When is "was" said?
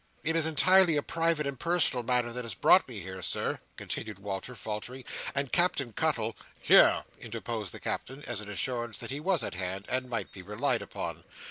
9.19-9.43